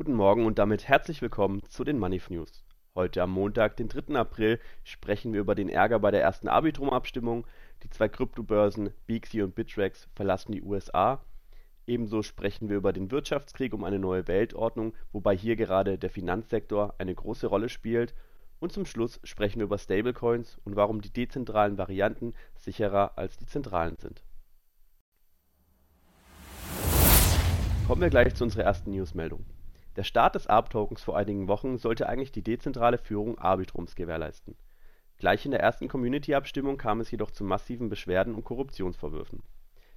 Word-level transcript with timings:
Guten 0.00 0.14
Morgen 0.14 0.46
und 0.46 0.58
damit 0.58 0.88
herzlich 0.88 1.20
willkommen 1.20 1.62
zu 1.68 1.84
den 1.84 1.98
Money 1.98 2.22
News. 2.30 2.64
Heute 2.94 3.22
am 3.22 3.32
Montag, 3.32 3.76
den 3.76 3.88
3. 3.88 4.14
April, 4.14 4.58
sprechen 4.82 5.34
wir 5.34 5.40
über 5.40 5.54
den 5.54 5.68
Ärger 5.68 5.98
bei 5.98 6.10
der 6.10 6.22
ersten 6.22 6.48
Arbitrum-Abstimmung. 6.48 7.46
Die 7.82 7.90
zwei 7.90 8.08
Kryptobörsen 8.08 8.94
Beaxy 9.06 9.42
und 9.42 9.54
Bittrex 9.54 10.08
verlassen 10.14 10.52
die 10.52 10.62
USA. 10.62 11.22
Ebenso 11.86 12.22
sprechen 12.22 12.70
wir 12.70 12.78
über 12.78 12.94
den 12.94 13.10
Wirtschaftskrieg 13.10 13.74
um 13.74 13.84
eine 13.84 13.98
neue 13.98 14.26
Weltordnung, 14.26 14.94
wobei 15.12 15.36
hier 15.36 15.54
gerade 15.54 15.98
der 15.98 16.08
Finanzsektor 16.08 16.94
eine 16.96 17.14
große 17.14 17.48
Rolle 17.48 17.68
spielt. 17.68 18.14
Und 18.58 18.72
zum 18.72 18.86
Schluss 18.86 19.20
sprechen 19.22 19.58
wir 19.58 19.64
über 19.64 19.76
Stablecoins 19.76 20.58
und 20.64 20.76
warum 20.76 21.02
die 21.02 21.12
dezentralen 21.12 21.76
Varianten 21.76 22.32
sicherer 22.56 23.18
als 23.18 23.36
die 23.36 23.44
zentralen 23.44 23.98
sind. 23.98 24.22
Kommen 27.86 28.00
wir 28.00 28.08
gleich 28.08 28.34
zu 28.34 28.44
unserer 28.44 28.62
ersten 28.62 28.92
Newsmeldung. 28.92 29.44
Der 30.00 30.04
Start 30.04 30.34
des 30.34 30.46
ARB-Tokens 30.46 31.02
vor 31.02 31.18
einigen 31.18 31.46
Wochen 31.46 31.76
sollte 31.76 32.08
eigentlich 32.08 32.32
die 32.32 32.42
dezentrale 32.42 32.96
Führung 32.96 33.36
Arbitrums 33.36 33.94
gewährleisten. 33.94 34.56
Gleich 35.18 35.44
in 35.44 35.50
der 35.50 35.60
ersten 35.60 35.88
Community-Abstimmung 35.88 36.78
kam 36.78 37.00
es 37.00 37.10
jedoch 37.10 37.30
zu 37.32 37.44
massiven 37.44 37.90
Beschwerden 37.90 38.34
und 38.34 38.42
Korruptionsvorwürfen. 38.42 39.42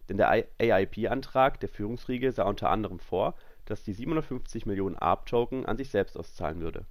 Denn 0.10 0.18
der 0.18 0.30
AIP-Antrag 0.60 1.62
der 1.62 1.70
Führungsriege 1.70 2.34
sah 2.34 2.44
unter 2.44 2.70
anderem 2.70 3.00
vor, 3.00 3.36
dass 3.64 3.86
die 3.86 3.94
750 3.94 4.66
Millionen 4.66 4.98
ARB-Token 4.98 5.66
an 5.66 5.78
sich 5.78 5.90
selbst 5.90 6.18
auszahlen 6.18 6.60
würde. 6.60 6.86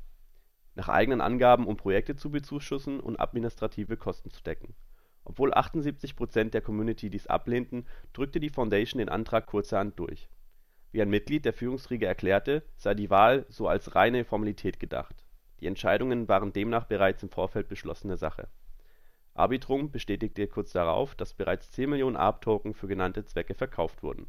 Nach 0.75 0.89
eigenen 0.89 1.21
Angaben, 1.21 1.67
um 1.67 1.77
Projekte 1.77 2.17
zu 2.17 2.31
bezuschussen 2.31 2.99
und 2.99 3.21
administrative 3.21 3.99
Kosten 3.99 4.31
zu 4.31 4.43
decken. 4.43 4.75
Obwohl 5.23 5.53
78 5.53 6.17
Prozent 6.17 6.55
der 6.55 6.63
Community 6.63 7.11
dies 7.11 7.27
ablehnten, 7.27 7.85
drückte 8.15 8.41
die 8.41 8.49
Foundation 8.49 9.01
den 9.01 9.11
Antrag 9.11 9.45
kurzerhand 9.45 9.99
durch 9.99 10.31
wie 10.93 11.01
ein 11.01 11.11
Mitglied 11.11 11.45
der 11.45 11.55
Führungsriege 11.55 12.07
erklärte, 12.07 12.63
sei 12.77 12.95
die 12.95 13.11
Wahl 13.11 13.47
so 13.49 13.67
als 13.67 13.95
reine 13.95 14.25
Formalität 14.25 14.79
gedacht. 14.79 15.25
Die 15.61 15.67
Entscheidungen 15.67 16.29
waren 16.29 16.53
demnach 16.53 16.85
bereits 16.85 17.23
im 17.23 17.31
Vorfeld 17.31 17.69
beschlossene 17.69 18.17
Sache. 18.17 18.49
Arbitrum 19.35 19.91
bestätigte 19.91 20.47
kurz 20.47 20.73
darauf, 20.73 21.15
dass 21.15 21.33
bereits 21.33 21.71
10 21.71 21.89
Millionen 21.89 22.17
ARB-Token 22.17 22.75
für 22.75 22.89
genannte 22.89 23.25
Zwecke 23.25 23.55
verkauft 23.55 24.03
wurden. 24.03 24.27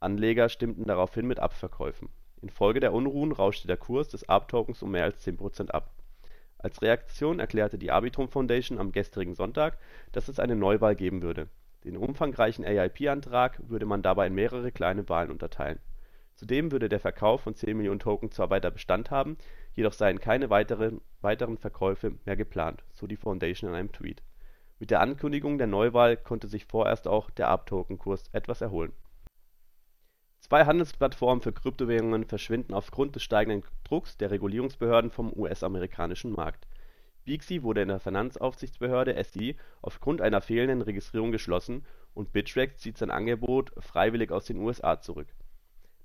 Anleger 0.00 0.48
stimmten 0.48 0.86
daraufhin 0.86 1.26
mit 1.26 1.38
Abverkäufen. 1.38 2.08
Infolge 2.40 2.80
der 2.80 2.94
Unruhen 2.94 3.32
rauschte 3.32 3.66
der 3.66 3.76
Kurs 3.76 4.08
des 4.08 4.26
ARB-Tokens 4.28 4.82
um 4.82 4.90
mehr 4.90 5.04
als 5.04 5.20
10 5.20 5.36
Prozent 5.36 5.74
ab. 5.74 5.92
Als 6.56 6.80
Reaktion 6.80 7.40
erklärte 7.40 7.76
die 7.76 7.90
Arbitrum 7.90 8.28
Foundation 8.28 8.78
am 8.78 8.92
gestrigen 8.92 9.34
Sonntag, 9.34 9.78
dass 10.12 10.28
es 10.28 10.38
eine 10.38 10.56
Neuwahl 10.56 10.96
geben 10.96 11.20
würde 11.20 11.48
den 11.84 11.96
umfangreichen 11.96 12.64
AIP-Antrag 12.64 13.60
würde 13.68 13.86
man 13.86 14.02
dabei 14.02 14.26
in 14.26 14.34
mehrere 14.34 14.72
kleine 14.72 15.08
Wahlen 15.08 15.30
unterteilen. 15.30 15.78
Zudem 16.34 16.72
würde 16.72 16.88
der 16.88 16.98
Verkauf 16.98 17.42
von 17.42 17.54
10 17.54 17.76
Millionen 17.76 18.00
Token 18.00 18.30
zwar 18.30 18.50
weiter 18.50 18.70
Bestand 18.70 19.10
haben, 19.10 19.36
jedoch 19.74 19.92
seien 19.92 20.18
keine 20.18 20.50
weiteren 20.50 21.58
Verkäufe 21.58 22.14
mehr 22.24 22.36
geplant, 22.36 22.82
so 22.92 23.06
die 23.06 23.16
Foundation 23.16 23.70
in 23.70 23.76
einem 23.76 23.92
Tweet. 23.92 24.22
Mit 24.80 24.90
der 24.90 25.00
Ankündigung 25.00 25.58
der 25.58 25.68
Neuwahl 25.68 26.16
konnte 26.16 26.48
sich 26.48 26.64
vorerst 26.64 27.06
auch 27.06 27.30
der 27.30 27.48
ARB-Token-Kurs 27.48 28.24
etwas 28.32 28.60
erholen. 28.60 28.92
Zwei 30.40 30.64
Handelsplattformen 30.66 31.40
für 31.40 31.52
Kryptowährungen 31.52 32.24
verschwinden 32.24 32.74
aufgrund 32.74 33.14
des 33.14 33.22
steigenden 33.22 33.62
Drucks 33.84 34.16
der 34.16 34.30
Regulierungsbehörden 34.30 35.10
vom 35.10 35.32
US-amerikanischen 35.32 36.32
Markt 36.32 36.66
Beaxy 37.24 37.62
wurde 37.62 37.80
in 37.80 37.88
der 37.88 38.00
Finanzaufsichtsbehörde 38.00 39.16
(SEC) 39.24 39.56
aufgrund 39.80 40.20
einer 40.20 40.42
fehlenden 40.42 40.82
Registrierung 40.82 41.32
geschlossen 41.32 41.86
und 42.12 42.32
Bittrex 42.34 42.76
zieht 42.76 42.98
sein 42.98 43.10
Angebot 43.10 43.72
freiwillig 43.78 44.30
aus 44.30 44.44
den 44.44 44.58
USA 44.58 45.00
zurück. 45.00 45.28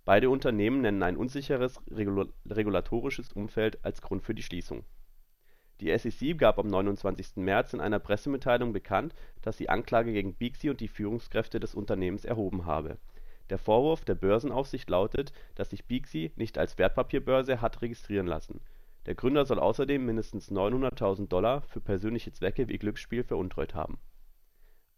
Beide 0.06 0.30
Unternehmen 0.30 0.80
nennen 0.80 1.04
ein 1.04 1.18
unsicheres 1.18 1.82
regulatorisches 1.92 3.34
Umfeld 3.34 3.84
als 3.84 4.02
Grund 4.02 4.24
für 4.24 4.34
die 4.34 4.44
Schließung. 4.44 4.86
Die 5.82 5.98
SEC 5.98 6.38
gab 6.38 6.58
am 6.58 6.68
29. 6.68 7.36
März 7.36 7.74
in 7.74 7.82
einer 7.82 8.00
Pressemitteilung 8.00 8.72
bekannt, 8.72 9.14
dass 9.42 9.58
sie 9.58 9.68
Anklage 9.68 10.14
gegen 10.14 10.36
Beaxy 10.36 10.70
und 10.70 10.80
die 10.80 10.88
Führungskräfte 10.88 11.60
des 11.60 11.76
Unternehmens 11.76 12.24
erhoben 12.24 12.66
habe. 12.66 12.98
Der 13.50 13.58
Vorwurf 13.58 14.06
der 14.06 14.16
Börsenaufsicht 14.16 14.90
lautet, 14.90 15.34
dass 15.56 15.72
sich 15.72 15.86
Beaxy 15.86 16.32
nicht 16.38 16.58
als 16.58 16.78
Wertpapierbörse 16.78 17.60
hat 17.60 17.82
registrieren 17.82 18.28
lassen 18.28 18.62
der 19.10 19.16
Gründer 19.16 19.44
soll 19.44 19.58
außerdem 19.58 20.06
mindestens 20.06 20.52
900.000 20.52 21.30
Dollar 21.30 21.64
für 21.64 21.82
persönliche 21.82 22.32
Zwecke 22.32 22.68
wie 22.68 22.78
Glücksspiel 22.78 23.24
veruntreut 23.24 23.74
haben. 23.74 23.98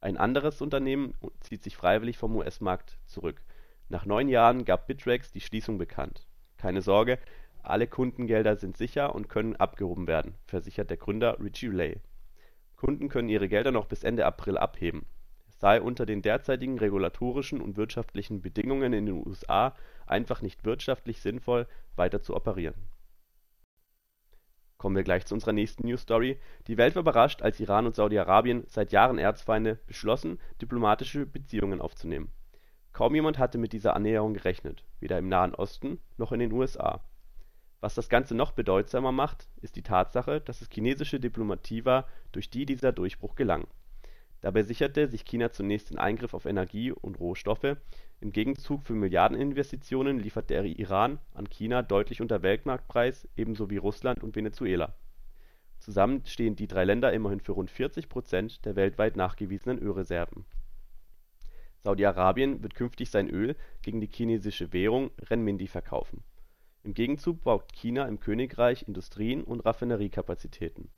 Ein 0.01 0.17
anderes 0.17 0.61
Unternehmen 0.61 1.13
zieht 1.39 1.63
sich 1.63 1.77
freiwillig 1.77 2.17
vom 2.17 2.35
US-Markt 2.35 2.99
zurück. 3.05 3.41
Nach 3.87 4.05
neun 4.05 4.27
Jahren 4.27 4.65
gab 4.65 4.85
Bittrex 4.85 5.31
die 5.31 5.39
Schließung 5.39 5.77
bekannt. 5.77 6.27
Keine 6.57 6.81
Sorge, 6.81 7.19
alle 7.63 7.87
Kundengelder 7.87 8.57
sind 8.57 8.75
sicher 8.75 9.15
und 9.15 9.29
können 9.29 9.55
abgehoben 9.55 10.07
werden, 10.07 10.35
versichert 10.43 10.89
der 10.89 10.97
Gründer 10.97 11.39
Richie 11.39 11.67
Lay. 11.67 12.01
Kunden 12.75 13.07
können 13.07 13.29
ihre 13.29 13.47
Gelder 13.47 13.71
noch 13.71 13.85
bis 13.85 14.03
Ende 14.03 14.25
April 14.25 14.57
abheben. 14.57 15.05
Es 15.47 15.57
sei 15.61 15.81
unter 15.81 16.05
den 16.05 16.21
derzeitigen 16.21 16.77
regulatorischen 16.77 17.61
und 17.61 17.77
wirtschaftlichen 17.77 18.41
Bedingungen 18.41 18.91
in 18.91 19.05
den 19.05 19.25
USA 19.25 19.73
einfach 20.05 20.41
nicht 20.41 20.65
wirtschaftlich 20.65 21.21
sinnvoll, 21.21 21.65
weiter 21.95 22.21
zu 22.21 22.35
operieren 22.35 22.90
Kommen 24.81 24.95
wir 24.95 25.03
gleich 25.03 25.27
zu 25.27 25.35
unserer 25.35 25.53
nächsten 25.53 25.85
News 25.85 26.01
Story. 26.01 26.39
Die 26.65 26.75
Welt 26.75 26.95
war 26.95 27.01
überrascht, 27.01 27.43
als 27.43 27.59
Iran 27.59 27.85
und 27.85 27.95
Saudi-Arabien, 27.95 28.63
seit 28.67 28.91
Jahren 28.91 29.19
Erzfeinde, 29.19 29.77
beschlossen, 29.85 30.39
diplomatische 30.59 31.27
Beziehungen 31.27 31.79
aufzunehmen. 31.79 32.31
Kaum 32.91 33.13
jemand 33.13 33.37
hatte 33.37 33.59
mit 33.59 33.73
dieser 33.73 33.95
Annäherung 33.95 34.33
gerechnet, 34.33 34.83
weder 34.99 35.19
im 35.19 35.29
Nahen 35.29 35.53
Osten 35.53 35.99
noch 36.17 36.31
in 36.31 36.39
den 36.39 36.51
USA. 36.51 37.03
Was 37.79 37.93
das 37.93 38.09
Ganze 38.09 38.33
noch 38.33 38.53
bedeutsamer 38.53 39.11
macht, 39.11 39.49
ist 39.61 39.75
die 39.75 39.83
Tatsache, 39.83 40.41
dass 40.41 40.61
es 40.61 40.69
chinesische 40.73 41.19
Diplomatie 41.19 41.85
war, 41.85 42.07
durch 42.31 42.49
die 42.49 42.65
dieser 42.65 42.91
Durchbruch 42.91 43.35
gelang 43.35 43.67
Dabei 44.41 44.63
sicherte 44.63 45.07
sich 45.07 45.23
China 45.23 45.51
zunächst 45.51 45.91
den 45.91 45.99
Eingriff 45.99 46.33
auf 46.33 46.45
Energie 46.45 46.91
und 46.91 47.19
Rohstoffe, 47.19 47.77
im 48.19 48.31
Gegenzug 48.31 48.83
für 48.83 48.93
Milliardeninvestitionen 48.93 50.19
liefert 50.19 50.49
der 50.49 50.65
Iran 50.65 51.19
an 51.33 51.49
China 51.49 51.83
deutlich 51.83 52.21
unter 52.21 52.41
Weltmarktpreis, 52.41 53.27
ebenso 53.35 53.69
wie 53.69 53.77
Russland 53.77 54.23
und 54.23 54.35
Venezuela. 54.35 54.95
Zusammen 55.79 56.23
stehen 56.25 56.55
die 56.55 56.67
drei 56.67 56.85
Länder 56.85 57.13
immerhin 57.13 57.39
für 57.39 57.53
rund 57.53 57.69
40 57.69 58.09
Prozent 58.09 58.65
der 58.65 58.75
weltweit 58.75 59.15
nachgewiesenen 59.15 59.79
Ölreserven. 59.79 60.45
Saudi-Arabien 61.79 62.61
wird 62.61 62.75
künftig 62.75 63.09
sein 63.09 63.27
Öl 63.29 63.55
gegen 63.81 64.01
die 64.01 64.09
chinesische 64.11 64.73
Währung 64.73 65.09
Renminbi 65.19 65.67
verkaufen. 65.67 66.23
Im 66.83 66.93
Gegenzug 66.93 67.43
baut 67.43 67.73
China 67.73 68.07
im 68.07 68.19
Königreich 68.19 68.87
Industrien 68.87 69.43
und 69.43 69.61
Raffineriekapazitäten 69.61 70.89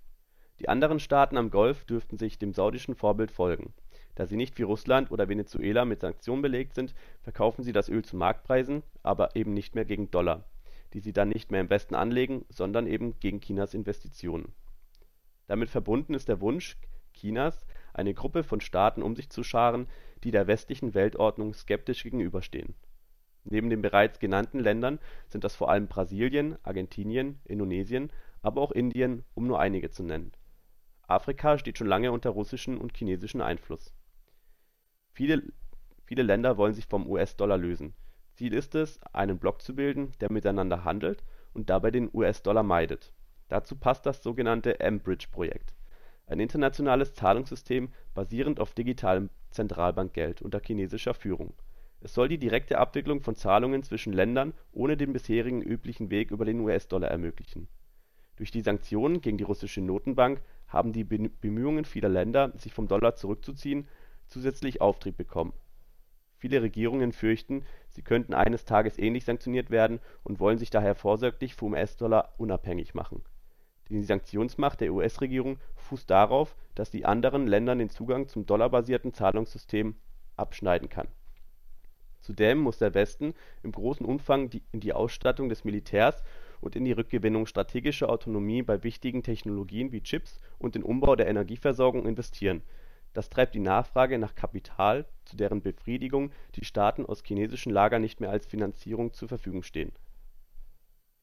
die 0.59 0.69
anderen 0.69 0.99
Staaten 0.99 1.35
am 1.35 1.49
Golf 1.49 1.83
dürften 1.83 2.17
sich 2.17 2.37
dem 2.37 2.53
saudischen 2.53 2.95
Vorbild 2.95 3.31
folgen. 3.31 3.73
Da 4.15 4.27
sie 4.27 4.37
nicht 4.37 4.57
wie 4.57 4.63
Russland 4.63 5.11
oder 5.11 5.27
Venezuela 5.27 5.83
mit 5.83 5.99
Sanktionen 5.99 6.41
belegt 6.41 6.75
sind, 6.75 6.93
verkaufen 7.21 7.63
sie 7.63 7.73
das 7.73 7.89
Öl 7.89 8.05
zu 8.05 8.15
Marktpreisen, 8.15 8.83
aber 9.01 9.35
eben 9.35 9.53
nicht 9.53 9.75
mehr 9.75 9.83
gegen 9.85 10.11
Dollar, 10.11 10.45
die 10.93 10.99
sie 10.99 11.11
dann 11.11 11.29
nicht 11.29 11.51
mehr 11.51 11.59
im 11.59 11.69
Westen 11.69 11.95
anlegen, 11.95 12.45
sondern 12.49 12.87
eben 12.87 13.19
gegen 13.19 13.41
Chinas 13.41 13.73
Investitionen. 13.73 14.53
Damit 15.47 15.69
verbunden 15.69 16.13
ist 16.13 16.29
der 16.29 16.39
Wunsch 16.39 16.77
Chinas, 17.13 17.65
eine 17.93 18.13
Gruppe 18.13 18.43
von 18.43 18.61
Staaten 18.61 19.01
um 19.01 19.15
sich 19.15 19.29
zu 19.29 19.43
scharen, 19.43 19.87
die 20.23 20.31
der 20.31 20.47
westlichen 20.47 20.93
Weltordnung 20.93 21.53
skeptisch 21.53 22.03
gegenüberstehen. 22.03 22.75
Neben 23.43 23.69
den 23.69 23.81
bereits 23.81 24.19
genannten 24.19 24.59
Ländern 24.59 24.99
sind 25.27 25.43
das 25.43 25.55
vor 25.55 25.69
allem 25.69 25.87
Brasilien, 25.87 26.57
Argentinien, 26.63 27.41
Indonesien, 27.43 28.13
aber 28.41 28.61
auch 28.61 28.71
Indien, 28.71 29.25
um 29.33 29.47
nur 29.47 29.59
einige 29.59 29.89
zu 29.89 30.03
nennen 30.03 30.31
Afrika 31.13 31.57
steht 31.57 31.77
schon 31.77 31.87
lange 31.87 32.11
unter 32.11 32.31
russischem 32.31 32.79
und 32.79 32.97
chinesischem 32.97 33.41
Einfluss. 33.41 33.93
Viele 35.13 35.43
Länder 36.09 36.57
wollen 36.57 36.73
sich 36.73 36.85
vom 36.85 37.07
US-Dollar 37.07 37.57
lösen. 37.57 37.93
Ziel 38.33 38.53
ist 38.53 38.75
es, 38.75 39.01
einen 39.13 39.39
Block 39.39 39.61
zu 39.61 39.75
bilden, 39.75 40.11
der 40.19 40.31
miteinander 40.31 40.83
handelt 40.83 41.23
und 41.53 41.69
dabei 41.69 41.91
den 41.91 42.09
US-Dollar 42.13 42.63
meidet. 42.63 43.13
Dazu 43.47 43.75
passt 43.75 44.05
das 44.05 44.23
sogenannte 44.23 44.79
M-Bridge-Projekt, 44.79 45.73
ein 46.25 46.39
internationales 46.39 47.13
Zahlungssystem 47.13 47.89
basierend 48.13 48.59
auf 48.59 48.73
digitalem 48.73 49.29
Zentralbankgeld 49.51 50.41
unter 50.41 50.59
chinesischer 50.59 51.13
Führung. 51.13 51.53
Es 51.99 52.13
soll 52.13 52.27
die 52.27 52.37
direkte 52.37 52.79
Abwicklung 52.79 53.21
von 53.21 53.35
Zahlungen 53.35 53.83
zwischen 53.83 54.13
Ländern 54.13 54.53
ohne 54.71 54.97
den 54.97 55.13
bisherigen 55.13 55.61
üblichen 55.61 56.09
Weg 56.09 56.31
über 56.31 56.45
den 56.45 56.59
US-Dollar 56.61 57.09
ermöglichen. 57.09 57.67
Durch 58.35 58.51
die 58.51 58.61
Sanktionen 58.61 59.21
gegen 59.21 59.37
die 59.37 59.43
russische 59.43 59.81
Notenbank 59.81 60.41
haben 60.73 60.91
die 60.91 61.03
Bemühungen 61.03 61.85
vieler 61.85 62.09
Länder, 62.09 62.51
sich 62.55 62.73
vom 62.73 62.87
Dollar 62.87 63.15
zurückzuziehen, 63.15 63.87
zusätzlich 64.27 64.81
Auftrieb 64.81 65.15
bekommen. 65.15 65.53
Viele 66.37 66.61
Regierungen 66.61 67.13
fürchten, 67.13 67.63
sie 67.87 68.01
könnten 68.01 68.33
eines 68.33 68.65
Tages 68.65 68.97
ähnlich 68.97 69.23
sanktioniert 69.23 69.69
werden 69.69 70.01
und 70.23 70.41
wollen 70.41 70.57
sich 70.57 70.71
daher 70.71 70.95
vorsorglich 70.95 71.55
vom 71.55 71.71
US-Dollar 71.71 72.33
unabhängig 72.37 72.93
machen. 72.93 73.23
Die 73.87 74.01
Sanktionsmacht 74.01 74.81
der 74.81 74.93
US-Regierung 74.93 75.59
fußt 75.75 76.09
darauf, 76.09 76.55
dass 76.75 76.91
sie 76.91 77.05
anderen 77.05 77.47
Ländern 77.47 77.79
den 77.79 77.89
Zugang 77.89 78.27
zum 78.27 78.45
dollarbasierten 78.45 79.13
Zahlungssystem 79.13 79.95
abschneiden 80.35 80.89
kann. 80.89 81.07
Zudem 82.19 82.59
muss 82.59 82.77
der 82.77 82.93
Westen 82.93 83.33
im 83.61 83.71
großen 83.71 84.05
Umfang 84.05 84.49
in 84.71 84.79
die 84.79 84.93
Ausstattung 84.93 85.49
des 85.49 85.63
Militärs 85.65 86.23
und 86.63 86.75
in 86.75 86.85
die 86.85 86.93
Rückgewinnung 86.93 87.45
strategischer 87.45 88.09
Autonomie 88.09 88.63
bei 88.63 88.83
wichtigen 88.83 89.21
Technologien 89.21 89.91
wie 89.91 90.01
Chips 90.01 90.39
und 90.57 90.75
den 90.75 90.83
Umbau 90.83 91.15
der 91.15 91.27
Energieversorgung 91.27 92.05
investieren. 92.05 92.63
Das 93.13 93.29
treibt 93.29 93.53
die 93.53 93.59
Nachfrage 93.59 94.17
nach 94.17 94.33
Kapital, 94.33 95.05
zu 95.25 95.35
deren 95.35 95.61
Befriedigung 95.61 96.31
die 96.55 96.65
Staaten 96.65 97.05
aus 97.05 97.21
chinesischen 97.23 97.71
Lagern 97.71 98.01
nicht 98.01 98.21
mehr 98.21 98.31
als 98.31 98.47
Finanzierung 98.47 99.13
zur 99.13 99.27
Verfügung 99.27 99.61
stehen. 99.61 99.91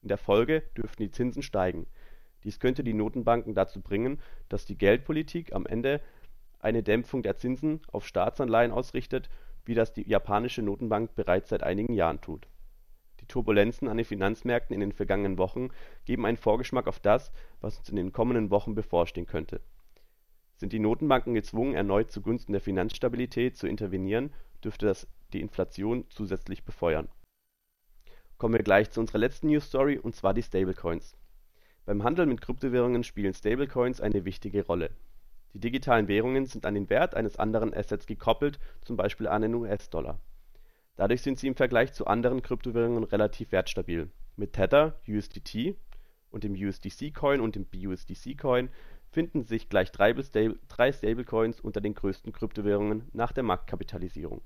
In 0.01 0.07
der 0.07 0.17
Folge 0.17 0.63
dürften 0.77 1.03
die 1.03 1.11
Zinsen 1.11 1.41
steigen. 1.41 1.87
Dies 2.43 2.59
könnte 2.59 2.83
die 2.83 2.93
Notenbanken 2.93 3.53
dazu 3.53 3.81
bringen, 3.81 4.19
dass 4.47 4.65
die 4.65 4.77
Geldpolitik 4.77 5.53
am 5.53 5.65
Ende 5.65 6.01
eine 6.59 6.83
Dämpfung 6.83 7.23
der 7.23 7.35
Zinsen 7.35 7.81
auf 7.91 8.07
Staatsanleihen 8.07 8.71
ausrichtet, 8.71 9.29
wie 9.65 9.73
das 9.73 9.93
die 9.93 10.07
japanische 10.07 10.61
Notenbank 10.61 11.15
bereits 11.15 11.49
seit 11.49 11.63
einigen 11.63 11.93
Jahren 11.93 12.21
tut. 12.21 12.47
Turbulenzen 13.31 13.87
an 13.87 13.97
den 13.97 14.05
Finanzmärkten 14.05 14.73
in 14.73 14.79
den 14.79 14.91
vergangenen 14.91 15.37
Wochen 15.37 15.69
geben 16.05 16.25
einen 16.25 16.37
Vorgeschmack 16.37 16.87
auf 16.87 16.99
das, 16.99 17.31
was 17.59 17.79
uns 17.79 17.89
in 17.89 17.95
den 17.95 18.11
kommenden 18.11 18.51
Wochen 18.51 18.75
bevorstehen 18.75 19.25
könnte 19.25 19.61
sind 20.61 20.73
die 20.73 20.79
Notenbanken 20.79 21.33
gezwungen, 21.33 21.73
erneut 21.73 22.11
zugunsten 22.11 22.53
der 22.53 22.61
Finanzstabilität 22.61 23.57
zu 23.57 23.67
intervenieren, 23.67 24.31
dürfte 24.63 24.85
das 24.85 25.07
die 25.33 25.41
Inflation 25.41 26.05
zusätzlich 26.09 26.63
befeuern. 26.63 27.09
Kommen 28.37 28.53
wir 28.53 28.63
gleich 28.63 28.91
zu 28.91 28.99
unserer 28.99 29.17
letzten 29.17 29.47
News 29.47 29.65
Story, 29.65 29.97
und 29.97 30.15
zwar 30.15 30.35
die 30.35 30.43
Stablecoins. 30.43 31.17
Beim 31.85 32.03
Handel 32.03 32.27
mit 32.27 32.41
Kryptowährungen 32.41 33.03
spielen 33.03 33.33
Stablecoins 33.33 34.01
eine 34.01 34.23
wichtige 34.23 34.63
Rolle. 34.63 34.91
Die 35.53 35.59
digitalen 35.59 36.07
Währungen 36.07 36.45
sind 36.45 36.67
an 36.67 36.75
den 36.75 36.91
Wert 36.91 37.15
eines 37.15 37.37
anderen 37.37 37.73
Assets 37.73 38.05
gekoppelt, 38.05 38.59
zum 38.83 38.97
Beispiel 38.97 39.27
an 39.27 39.41
den 39.41 39.55
US-Dollar. 39.55 40.19
Dadurch 40.95 41.21
sind 41.21 41.39
sie 41.39 41.47
im 41.47 41.55
Vergleich 41.55 41.93
zu 41.93 42.05
anderen 42.05 42.41
Kryptowährungen 42.41 43.03
relativ 43.03 43.51
wertstabil. 43.51 44.09
Mit 44.35 44.53
Tether 44.53 44.99
(USDT) 45.07 45.75
und 46.29 46.43
dem 46.43 46.53
USDC-Coin 46.53 47.39
und 47.41 47.55
dem 47.55 47.65
BUSDC-Coin 47.65 48.69
finden 49.11 49.43
sich 49.43 49.69
gleich 49.69 49.91
drei 49.91 50.13
Stablecoins 50.13 51.59
unter 51.59 51.81
den 51.81 51.93
größten 51.93 52.31
Kryptowährungen 52.31 53.09
nach 53.13 53.31
der 53.31 53.43
Marktkapitalisierung. 53.43 54.41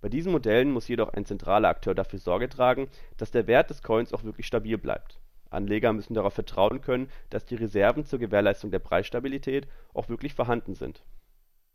Bei 0.00 0.08
diesen 0.08 0.32
Modellen 0.32 0.70
muss 0.70 0.88
jedoch 0.88 1.12
ein 1.14 1.24
zentraler 1.24 1.68
Akteur 1.68 1.94
dafür 1.94 2.18
Sorge 2.18 2.48
tragen, 2.48 2.88
dass 3.16 3.30
der 3.30 3.46
Wert 3.46 3.70
des 3.70 3.82
Coins 3.82 4.12
auch 4.12 4.22
wirklich 4.22 4.46
stabil 4.46 4.76
bleibt. 4.78 5.20
Anleger 5.50 5.92
müssen 5.92 6.14
darauf 6.14 6.34
vertrauen 6.34 6.80
können, 6.80 7.08
dass 7.30 7.46
die 7.46 7.54
Reserven 7.54 8.04
zur 8.04 8.18
Gewährleistung 8.18 8.70
der 8.70 8.80
Preisstabilität 8.80 9.66
auch 9.94 10.08
wirklich 10.08 10.34
vorhanden 10.34 10.74
sind. 10.74 11.04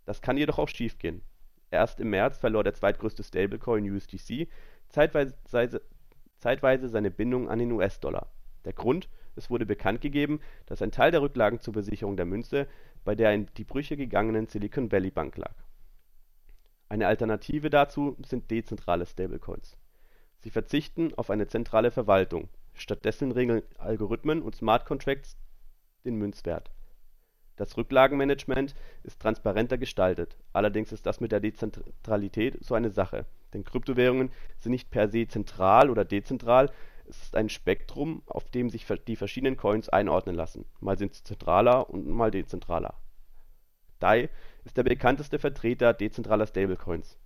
Das 0.05 0.21
kann 0.21 0.37
jedoch 0.37 0.59
auch 0.59 0.67
schiefgehen. 0.67 1.21
Erst 1.71 1.99
im 1.99 2.09
März 2.09 2.37
verlor 2.37 2.63
der 2.63 2.73
zweitgrößte 2.73 3.23
Stablecoin 3.23 3.89
USDC 3.89 4.47
zeitweise 4.89 6.87
seine 6.87 7.11
Bindung 7.11 7.49
an 7.49 7.59
den 7.59 7.71
US-Dollar. 7.71 8.27
Der 8.65 8.73
Grund 8.73 9.09
es 9.39 9.49
wurde 9.49 9.65
bekannt 9.65 10.01
gegeben, 10.01 10.41
dass 10.65 10.81
ein 10.81 10.91
Teil 10.91 11.11
der 11.11 11.21
Rücklagen 11.21 11.61
zur 11.61 11.73
Besicherung 11.73 12.17
der 12.17 12.25
Münze 12.25 12.67
bei 13.05 13.15
der 13.15 13.33
in 13.33 13.47
die 13.55 13.63
Brüche 13.63 13.95
gegangenen 13.95 14.47
Silicon 14.47 14.91
Valley 14.91 15.11
Bank 15.11 15.37
lag. 15.37 15.53
Eine 16.89 17.07
Alternative 17.07 17.69
dazu 17.69 18.17
sind 18.25 18.51
dezentrale 18.51 19.05
Stablecoins. 19.05 19.77
Sie 20.39 20.49
verzichten 20.49 21.13
auf 21.15 21.29
eine 21.29 21.47
zentrale 21.47 21.91
Verwaltung, 21.91 22.49
stattdessen 22.73 23.31
regeln 23.31 23.63
Algorithmen 23.77 24.41
und 24.41 24.55
Smart 24.55 24.85
Contracts 24.85 25.37
den 26.03 26.15
Münzwert. 26.15 26.69
Das 27.59 27.75
Rücklagenmanagement 27.75 28.73
ist 29.03 29.21
transparenter 29.21 29.77
gestaltet, 29.77 30.37
allerdings 30.53 30.93
ist 30.93 31.05
das 31.05 31.19
mit 31.19 31.33
der 31.33 31.41
Dezentralität 31.41 32.57
so 32.63 32.73
eine 32.73 32.89
Sache, 32.89 33.25
denn 33.53 33.65
Kryptowährungen 33.65 34.31
sind 34.59 34.71
nicht 34.71 34.89
per 34.91 35.09
se 35.09 35.27
zentral 35.27 35.89
oder 35.89 36.05
dezentral 36.05 36.71
es 37.09 37.21
ist 37.21 37.35
ein 37.35 37.49
Spektrum, 37.49 38.21
auf 38.27 38.49
dem 38.49 38.69
sich 38.69 38.85
die 39.07 39.17
verschiedenen 39.17 39.57
Coins 39.57 39.89
einordnen 39.89 40.37
lassen, 40.37 40.63
mal 40.79 40.97
sind 40.97 41.13
sie 41.15 41.23
zentraler 41.25 41.89
und 41.89 42.07
mal 42.07 42.31
dezentraler. 42.31 42.93
DAI 43.99 44.29
ist 44.63 44.77
der 44.77 44.83
bekannteste 44.83 45.37
Vertreter 45.37 45.93
dezentraler 45.93 46.47
Stablecoins. 46.47 47.19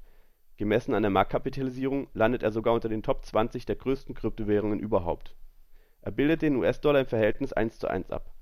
Gemessen 0.58 0.96
an 0.96 1.04
der 1.04 1.12
Marktkapitalisierung 1.12 2.08
landet 2.16 2.42
er 2.42 2.52
sogar 2.52 2.74
unter 2.74 2.90
den 2.90 3.04
Top 3.04 3.24
20 3.24 3.68
der 3.68 3.76
größten 3.76 4.16
Kryptowährungen 4.16 4.80
überhaupt. 4.80 5.36
Er 6.02 6.12
bildet 6.12 6.42
den 6.42 6.56
US-Dollar 6.56 7.02
im 7.02 7.06
Verhältnis 7.06 7.56
1:1 7.56 8.10
ab. 8.12 8.33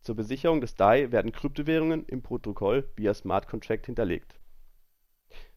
Zur 0.00 0.14
Besicherung 0.14 0.60
des 0.60 0.74
DAI 0.74 1.10
werden 1.12 1.32
Kryptowährungen 1.32 2.04
im 2.06 2.22
Protokoll 2.22 2.88
via 2.96 3.14
Smart 3.14 3.48
Contract 3.48 3.86
hinterlegt. 3.86 4.38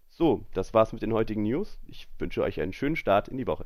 So, 0.10 0.46
das 0.54 0.74
war's 0.74 0.94
mit 0.94 1.02
den 1.02 1.14
heutigen 1.14 1.44
News. 1.44 1.80
Ich 1.86 2.08
wünsche 2.20 2.44
euch 2.44 2.60
einen 2.60 2.74
schönen 2.74 2.96
Start 2.96 3.28
in 3.28 3.38
die 3.38 3.48
Woche 3.48 3.66